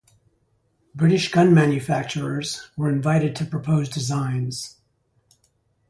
[0.95, 4.77] British gun manufacturers were invited to propose designs.